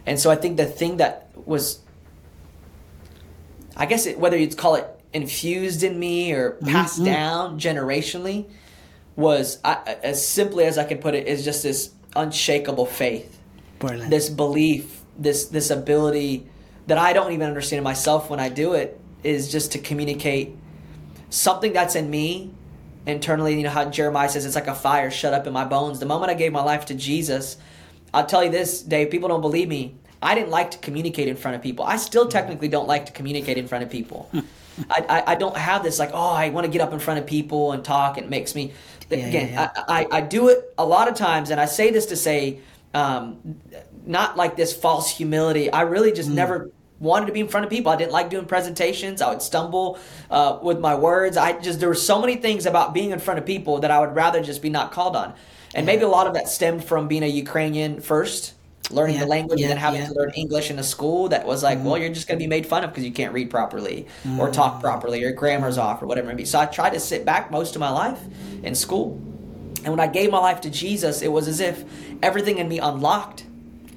[0.06, 1.80] and so I think the thing that was,
[3.76, 6.68] I guess it, whether you'd call it infused in me or mm-hmm.
[6.68, 8.46] passed down generationally,
[9.16, 13.40] was I, as simply as I can put it is just this unshakable faith,
[13.80, 14.10] Brilliant.
[14.10, 16.48] this belief, this this ability
[16.88, 20.56] that I don't even understand myself when I do it is just to communicate
[21.30, 22.52] something that's in me
[23.06, 23.56] internally.
[23.56, 26.00] You know how Jeremiah says it's like a fire shut up in my bones.
[26.00, 27.58] The moment I gave my life to Jesus,
[28.14, 29.10] I'll tell you this, Dave.
[29.10, 29.96] People don't believe me.
[30.22, 31.84] I didn't like to communicate in front of people.
[31.86, 34.30] I still technically don't like to communicate in front of people.
[34.90, 37.20] I, I, I don't have this like oh I want to get up in front
[37.20, 38.18] of people and talk.
[38.18, 38.74] It makes me
[39.10, 41.92] Yeah, again yeah, I, I, I do it a lot of times, and I say
[41.92, 42.62] this to say
[42.94, 43.60] um,
[44.06, 45.72] not like this false humility.
[45.72, 47.92] I really just never wanted to be in front of people.
[47.92, 49.22] I didn't like doing presentations.
[49.22, 50.00] I would stumble
[50.30, 51.38] uh, with my words.
[51.38, 54.00] I just there were so many things about being in front of people that I
[54.00, 55.34] would rather just be not called on.
[55.74, 58.54] And maybe a lot of that stemmed from being a Ukrainian first,
[58.92, 60.08] learning Yeah, the language, yeah, and then having yeah.
[60.08, 62.04] to learn English in a school that was like, well, mm-hmm.
[62.04, 64.52] you're just going to be made fun of because you can't read properly or mm-hmm.
[64.52, 66.46] talk properly, your grammar's off or whatever it may be.
[66.46, 68.20] So I tried to sit back most of my life
[68.62, 69.20] in school.
[69.84, 71.84] And when I gave my life to Jesus, it was as if
[72.22, 73.46] everything in me unlocked.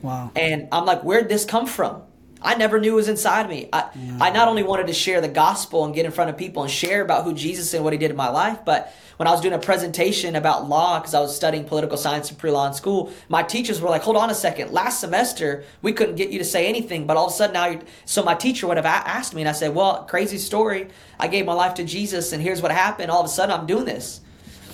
[0.03, 0.31] wow.
[0.35, 2.03] And I'm like, where'd this come from?
[2.43, 3.69] I never knew it was inside me.
[3.73, 3.89] I,
[4.21, 6.71] I not only wanted to share the gospel and get in front of people and
[6.71, 9.41] share about who Jesus and what he did in my life, but when I was
[9.41, 12.75] doing a presentation about law, because I was studying political science and pre law in
[12.75, 14.73] school, my teachers were like, hold on a second.
[14.73, 17.67] Last semester, we couldn't get you to say anything, but all of a sudden now,
[17.67, 20.89] you so my teacher would have asked me, and I said, well, crazy story.
[21.19, 23.11] I gave my life to Jesus, and here's what happened.
[23.11, 24.21] All of a sudden, I'm doing this.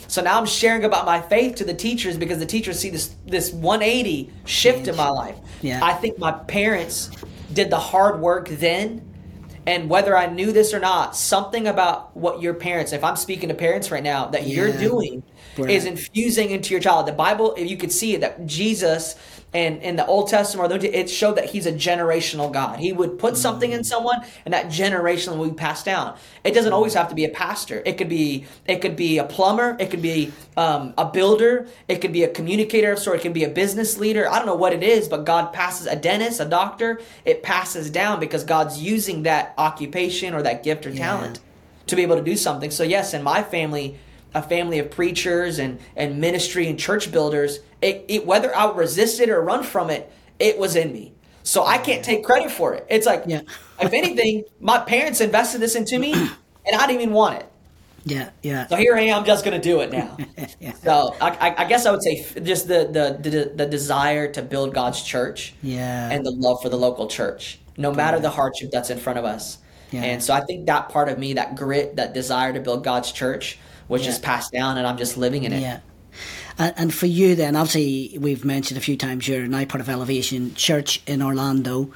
[0.09, 3.15] So now I'm sharing about my faith to the teachers because the teachers see this
[3.25, 5.37] this 180 shift in my life.
[5.63, 5.81] Yeah.
[5.83, 7.11] I think my parents
[7.53, 9.09] did the hard work then.
[9.65, 13.49] And whether I knew this or not, something about what your parents, if I'm speaking
[13.49, 14.81] to parents right now, that you're Yeah.
[14.81, 15.23] doing
[15.69, 17.07] is infusing into your child.
[17.07, 19.15] The Bible, if you could see it, that Jesus
[19.55, 22.79] and in the Old Testament, it showed that he's a generational God.
[22.79, 23.79] He would put something Mm.
[23.79, 26.15] in someone, and that generation will be passed down.
[26.43, 27.83] It doesn't always have to be a pastor.
[27.85, 29.77] It could be it could be a plumber.
[29.79, 31.67] It could be um, a builder.
[31.89, 33.19] It could be a communicator of sort.
[33.19, 34.29] It could be a business leader.
[34.29, 37.01] I don't know what it is, but God passes a dentist, a doctor.
[37.25, 41.41] It passes down because God's using that occupation or that gift or talent
[41.89, 42.71] to be able to do something.
[42.71, 43.99] So yes, in my family,
[44.35, 48.77] a family of preachers and and ministry and church builders, it, it whether I would
[48.77, 51.13] resist it or run from it, it was in me.
[51.45, 52.87] So I can't take credit for it.
[52.89, 53.41] It's like, Yeah.
[53.81, 56.13] if anything, my parents invested this into me,
[56.67, 57.47] and I didn't even want it.
[58.05, 58.67] Yeah, yeah.
[58.67, 60.17] So here I am, just going to do it now.
[60.61, 60.73] Yeah.
[60.75, 64.43] So I, I, I guess I would say just the, the the the desire to
[64.43, 66.11] build God's church, Yeah.
[66.11, 69.25] and the love for the local church, no matter the hardship that's in front of
[69.25, 69.59] us.
[69.93, 70.03] Yeah.
[70.05, 73.13] And so I think that part of me, that grit, that desire to build God's
[73.13, 73.59] church,
[73.93, 74.09] was Yeah.
[74.09, 75.61] just passed down, and I'm just living in it.
[75.61, 75.81] Yeah.
[76.59, 79.89] And, and for you, then, obviously, we've mentioned a few times you're now part of
[79.89, 81.91] Elevation Church in Orlando,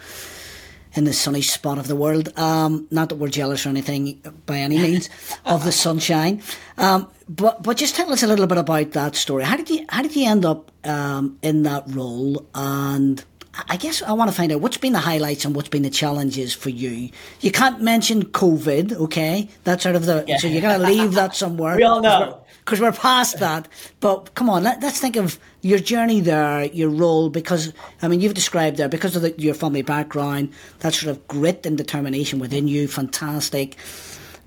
[0.95, 2.33] in the sunny spot of the world.
[2.39, 5.11] Um, not that we're jealous or anything by any means
[5.45, 6.43] of the sunshine,
[6.79, 9.45] um, but but just tell us a little bit about that story.
[9.45, 12.47] How did you how did you end up um, in that role?
[12.55, 13.23] And
[13.69, 15.91] I guess I want to find out what's been the highlights and what's been the
[15.91, 17.11] challenges for you.
[17.41, 19.49] You can't mention COVID, okay?
[19.65, 21.77] That's sort of the so you're going to leave that somewhere.
[21.77, 22.45] We all know.
[22.65, 23.69] because we're past that.
[24.01, 28.21] But come on, let, us think of your journey there, your role, because I mean,
[28.21, 32.39] you've described there because of the, your family background, that sort of grit and determination
[32.39, 33.77] within you, fantastic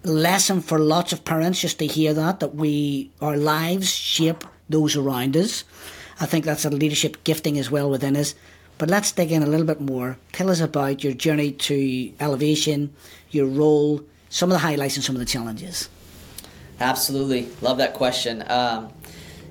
[0.03, 4.95] lesson for lots of parents just to hear that that we our lives shape those
[4.95, 5.63] around us.
[6.21, 8.35] I think that's a leadership gifting as well within us.
[8.79, 10.17] But let's dig in a little bit more.
[10.31, 12.93] Tell us about your journey to elevation,
[13.29, 15.89] your role, some of the highlights and some of the challenges.
[16.79, 18.43] Absolutely, love that question.
[18.49, 18.91] Um,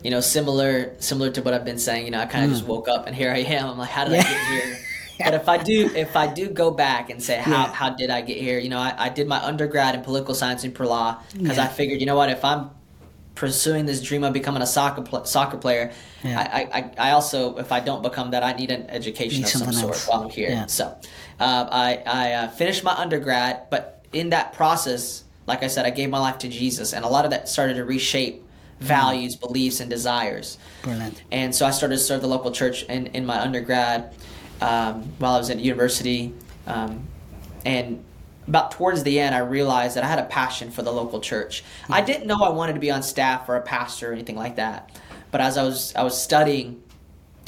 [0.02, 2.06] you know, similar similar to what I've been saying.
[2.06, 3.68] You know, I kind of just woke up and here I am.
[3.68, 4.30] I'm like, how did I Mm.
[4.30, 4.78] Get here?
[5.24, 7.72] But if I do, if I do go back and say how, Yeah.
[7.72, 8.60] how did I get here?
[8.60, 11.64] You know, I, I did my undergrad in political science per law because Yeah.
[11.64, 12.70] I figured, you know what, if I'm
[13.38, 15.92] pursuing this dream of becoming a soccer pl- soccer player,
[16.24, 16.40] Yeah.
[16.40, 19.50] I, I, I also if I don't become that, I need an education Need of
[19.50, 20.08] some sort else.
[20.08, 20.50] while I'm here.
[20.50, 20.66] Yeah.
[20.66, 20.84] So
[21.40, 25.90] uh, I I uh, finished my undergrad, but in that process, like I said, I
[25.90, 28.42] gave my life to Jesus, and a lot of that started to reshape
[28.80, 30.58] values, beliefs, and desires.
[30.82, 31.22] Brilliant.
[31.32, 34.14] And so I started to serve the local church in, in my undergrad
[34.60, 36.32] um, while I was at university.
[36.66, 37.06] Um,
[37.64, 38.04] and
[38.48, 41.62] about towards the end, I realized that I had a passion for the local church.
[41.88, 44.56] I didn't know I wanted to be on staff or a pastor or anything like
[44.56, 44.90] that.
[45.30, 46.82] But as I was I was studying,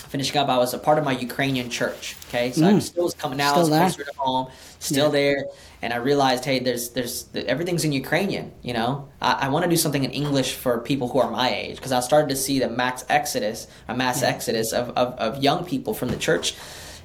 [0.08, 2.16] finishing up, I was a part of my Ukrainian church.
[2.28, 3.64] Okay, so I still was coming out, Mm.
[3.64, 4.46] Still was closer to home,
[4.78, 5.10] still Yeah.
[5.20, 5.44] there,
[5.82, 8.52] and I realized, hey, there's there's everything's in Ukrainian.
[8.62, 11.48] You know, I, I want to do something in English for people who are my
[11.62, 15.42] age because I started to see the max exodus, a mass exodus of, of of
[15.42, 16.54] young people from the church.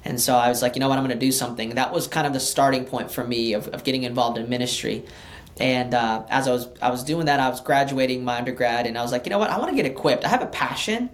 [0.06, 1.70] And so I was like, you know what, I'm going to do something.
[1.70, 5.04] That was kind of the starting point for me of, of getting involved in ministry.
[5.58, 8.96] And uh, as I was I was doing that, I was graduating my undergrad, and
[8.96, 10.24] I was like, you know what, I want to get equipped.
[10.24, 11.10] I have a passion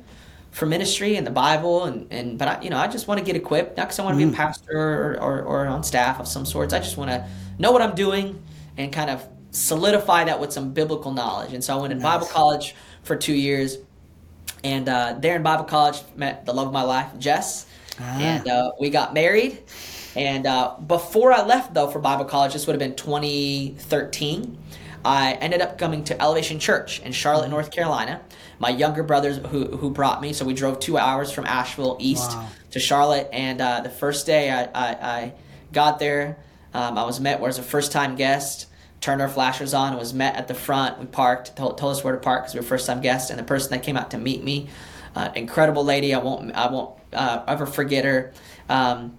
[0.50, 3.24] for ministry and the Bible, and, and but I, you know, I just want to
[3.24, 6.20] get equipped, not because I want to be a pastor or, or, or on staff
[6.20, 6.74] of some sorts.
[6.74, 7.26] I just want to
[7.58, 8.42] know what I'm doing
[8.76, 11.52] and kind of solidify that with some biblical knowledge.
[11.52, 12.74] And so I went in Bible college
[13.04, 13.78] for two years,
[14.64, 17.66] and uh, there in Bible college met the love of my life, Jess,
[18.00, 18.18] Ah.
[18.18, 19.62] and uh, we got married.
[20.14, 24.58] And uh, before I left, though, for Bible college, this would have been 2013.
[25.04, 28.20] I ended up coming to Elevation Church in Charlotte, North Carolina.
[28.58, 32.30] My younger brothers who, who brought me, so we drove two hours from Asheville east
[32.30, 32.48] Wow.
[32.70, 33.28] to Charlotte.
[33.32, 35.32] And uh, the first day I, I, I
[35.72, 36.38] got there,
[36.72, 38.66] um, I was met as a first time guest.
[39.00, 41.00] Turned our flashers on, and was met at the front.
[41.00, 43.30] We parked, told, told us where to park because we were first time guests.
[43.30, 44.68] And the person that came out to meet me,
[45.16, 46.14] uh, incredible lady.
[46.14, 48.32] I won't I won't uh, ever forget her.
[48.68, 49.16] Um,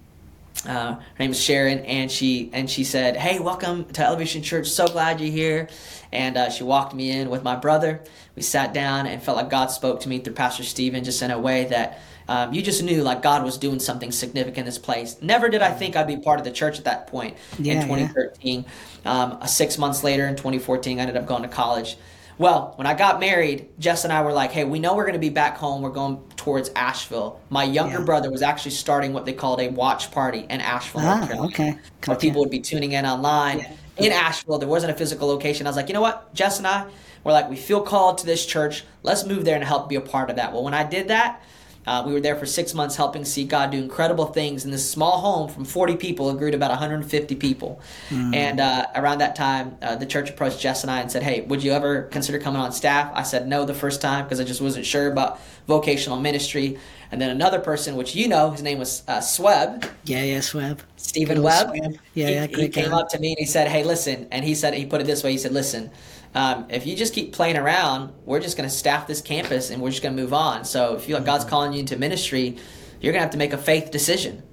[0.68, 4.68] uh, her name is Sharon, and she and she said, "Hey, welcome to Elevation Church.
[4.70, 5.68] So glad you're here."
[6.12, 8.02] And uh, she walked me in with my brother.
[8.36, 11.32] We sat down and felt like God spoke to me through Pastor Steven, just in
[11.32, 14.78] a way that um, you just knew like God was doing something significant in this
[14.78, 15.18] place.
[15.22, 17.80] Never did I think I'd be part of the church at that point Yeah, in
[17.80, 17.84] yeah.
[17.86, 18.66] 2013.
[19.06, 21.98] Um, six months later, in 2014, I ended up going to college.
[22.38, 25.13] Well, when I got married, Jess and I were like, hey, we know we're going
[25.13, 25.82] to be back home.
[25.82, 27.39] We're going towards Asheville.
[27.50, 28.06] My younger Yeah.
[28.06, 31.78] brother was actually starting what they called a watch party in Asheville, Ah, okay.
[32.06, 33.65] Where people would be tuning in online.
[33.98, 35.67] In Asheville, there wasn't a physical location.
[35.67, 36.34] I was like, you know what?
[36.34, 36.88] Jess and I
[37.24, 38.84] were like, we feel called to this church.
[39.04, 40.52] Let's move there and help be a part of that.
[40.52, 41.43] Well, when I did that,
[41.86, 44.89] uh, we were there for six months helping see God do incredible things in this
[44.89, 46.30] small home from 40 people.
[46.30, 47.82] It grew to about 150 people.
[48.10, 51.41] And uh, around that time, uh, the church approached Jess and I and said, Hey,
[51.41, 53.12] would you ever consider coming on staff?
[53.13, 56.78] I said no the first time because I just wasn't sure about vocational ministry.
[57.12, 60.80] And then another person, which you know, his name was uh, Sweb, Yeah, yeah, Sweb.
[60.98, 61.67] Stephen Webb.
[61.67, 62.00] Sweb.
[62.13, 63.00] Yeah, he, yeah, he came guy.
[63.00, 65.24] up to me and he said, "Hey, listen," and he said he put it this
[65.24, 65.32] way.
[65.32, 65.91] He said, "Listen,
[66.36, 69.82] um, if you just keep playing around, we're just going to staff this campus and
[69.82, 70.65] we're just going to move on.
[70.65, 71.26] So if you feel like Mm-hmm.
[71.28, 72.58] God's calling you into ministry,
[73.02, 74.43] you're going to have to make a faith decision."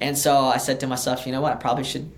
[0.00, 1.52] And so I said to myself, "You know what?
[1.52, 2.10] I probably should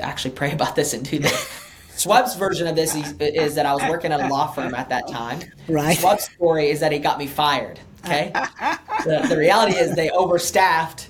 [0.00, 1.64] actually pray about this and do this."
[1.98, 4.88] Sweb's version of this is, is that I was working at a law firm at
[4.88, 5.40] that time.
[5.66, 5.98] Right.
[5.98, 7.80] Sweb's story is that he got me fired.
[8.04, 8.30] Okay.
[9.04, 11.08] the, the reality is they overstaffed,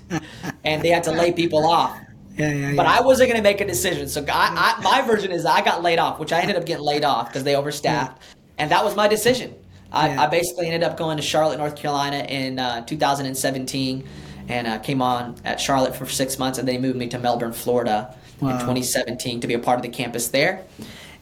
[0.65, 1.99] and they had to lay people off.
[2.39, 2.87] Yeah, yeah, But.
[2.87, 4.09] I wasn't going to make a decision.
[4.09, 6.85] So I, I, my version is I got laid off, which I ended up getting
[6.85, 8.17] laid off because they overstaffed.
[8.59, 9.55] And that was my decision.
[9.93, 10.17] I.
[10.17, 14.09] I basically ended up going to Charlotte, North Carolina in uh, 2017
[14.49, 16.59] and uh, came on at Charlotte for six months.
[16.59, 19.89] And they moved me to Melbourne, Florida in 2017 to be a part of the
[19.89, 20.65] campus there.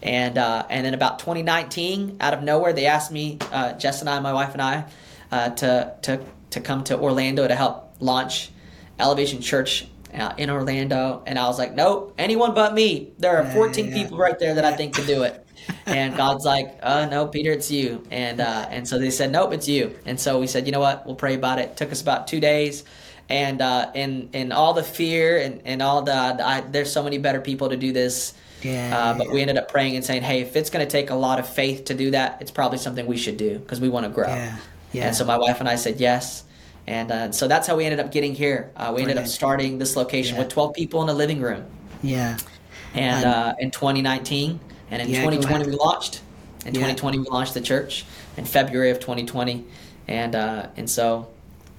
[0.03, 4.11] And, uh, and then about 2019, out of nowhere, they asked me, uh, Jess and
[4.11, 4.85] I, my wife and I,
[5.33, 8.51] uh, to, to, to come to Orlando to help launch
[8.99, 13.13] Elevation Church uh, in Orlando, and I was like, nope, anyone but me.
[13.19, 13.95] There are Yeah, 14 yeah.
[13.95, 15.43] people right there that I think can do it.
[15.87, 18.05] And God's like, uh, no, Peter, it's you.
[18.11, 19.97] And uh, and so they said, nope, it's you.
[20.05, 21.05] And so we said, you know what?
[21.07, 21.77] We'll pray about it.
[21.77, 22.85] took us about two days,
[23.29, 27.19] and uh, in in all the fear and and all the, I, there's so many
[27.19, 28.35] better people to do this.
[28.63, 29.33] Yeah, Uh, but yeah.
[29.35, 31.49] we ended up praying and saying, hey, if it's going to take a lot of
[31.49, 34.29] faith to do that, it's probably something we should do because we want to grow.
[34.29, 34.57] Yeah,
[34.93, 35.07] yeah.
[35.09, 36.45] And so my wife and I said yes.
[36.89, 38.71] And uh, so that's how we ended up getting here.
[38.77, 40.43] Uh, we ended up starting this location Yeah.
[40.43, 41.65] with 12 people in a living room.
[42.03, 42.37] yeah.
[42.95, 44.59] And uh, in 2019,
[44.91, 46.21] and in Yeah, 2020 we launched.
[46.65, 46.81] In Yeah.
[46.81, 48.05] 2020 we launched the church
[48.39, 49.65] in February of 2020,
[50.09, 51.27] and uh, and so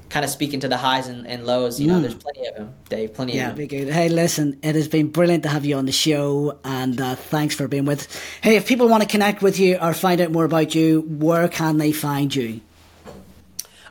[0.09, 1.79] kind of speaking to the highs and, and lows.
[1.81, 2.01] You know, Mm.
[2.01, 3.13] there's plenty of them, Dave.
[3.13, 3.67] Plenty Yeah, of them.
[3.67, 3.89] good.
[3.89, 7.55] Hey, listen, it has been brilliant to have you on the show, and uh, thanks
[7.55, 8.07] for being with.
[8.41, 11.47] Hey, if people want to connect with you or find out more about you, where
[11.47, 12.61] can they find you?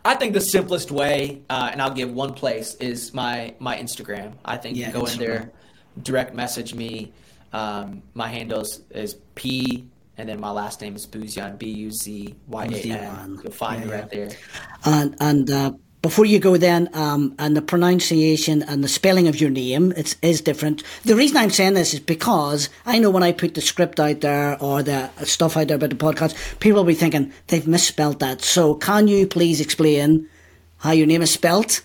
[0.06, 4.34] I think the simplest way, uh, and I'll give one place, is my my Instagram.
[4.44, 5.50] I think Yeah, you go in there,
[6.02, 7.12] direct message me.
[7.52, 12.34] Um, my handles is P, and then my last name is Buzyan, B U Z
[12.46, 13.40] Y A N.
[13.42, 14.00] You'll find Yeah, me yeah.
[14.00, 14.30] right there.
[14.84, 15.72] And and uh,
[16.06, 20.14] before you go, then, um, and the pronunciation and the spelling of your name, it's
[20.22, 20.84] is different.
[21.04, 24.20] The reason I'm saying this is because I know when I put the script out
[24.20, 28.20] there or the stuff out there about the podcast, people will be thinking they've misspelled
[28.20, 28.40] that.
[28.42, 30.28] So, can you please explain
[30.78, 31.82] how your name is spelt?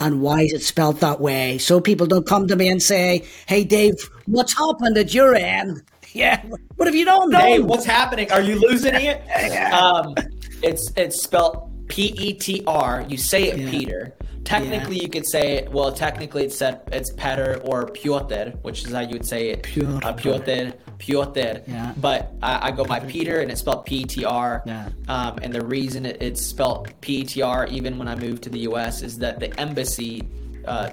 [0.00, 1.58] and why is it spelled that way?
[1.58, 5.82] So people don't come to me and say, "Hey, Dave, what's happened at your end?"
[6.14, 6.42] Yeah,
[6.76, 7.30] what have you done?
[7.30, 7.66] Done?
[7.66, 8.30] what's happening?
[8.32, 9.18] Are you losing it?
[9.72, 10.14] um,
[10.62, 13.04] it's it's spelled P E T R.
[13.06, 13.70] You say it Yeah.
[13.70, 14.14] Peter.
[14.44, 15.70] Technically, you could say it.
[15.70, 19.62] Well, technically, it's said it's Peter or Piotr, which is how you would say it.
[19.62, 20.04] Piotr.
[20.04, 20.72] Uh, Piotr.
[20.98, 21.60] Piotr.
[21.68, 21.92] Yeah.
[21.98, 24.62] But I, I go by Peter, and it's spelled P E T R.
[24.64, 24.88] Yeah.
[25.06, 28.42] Um, and the reason it, it's spelled P E T R, even when I moved
[28.44, 30.26] to the U.S., is that the embassy.
[30.66, 30.90] Uh,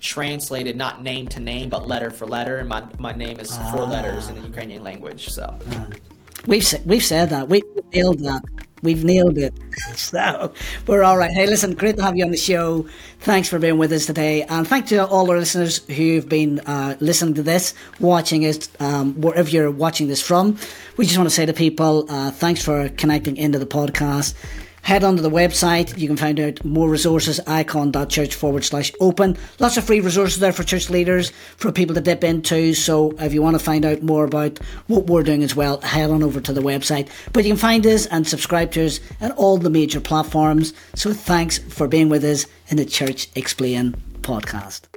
[0.00, 3.84] translated not name to name but letter for letter and my, my name is four
[3.84, 5.56] letters in the ukrainian language so
[6.46, 7.48] We've we've said that.
[7.48, 7.62] We've
[7.94, 8.42] nailed that.
[8.82, 9.54] We've nailed it.
[9.94, 10.52] So
[10.86, 11.30] we're all right.
[11.30, 12.86] Hey, listen, great to have you on the show.
[13.20, 16.96] Thanks for being with us today, and thanks to all our listeners who've been uh,
[16.98, 20.58] listening to this, watching it, um, wherever you're watching this from.
[20.96, 24.34] We just want to say to people, uh, thanks for connecting into the podcast.
[24.82, 25.96] Head onto the website.
[25.96, 29.36] You can find out more resources, ikon.church forward slash open.
[29.58, 32.74] Lots of free resources there for church leaders, for people to dip into.
[32.74, 36.10] So if you want to find out more about what we're doing as well, head
[36.10, 37.08] on over to the website.
[37.32, 40.74] But you can find us and subscribe to us at all the major platforms.
[40.94, 44.91] So thanks for being with us in the Church Explain podcast.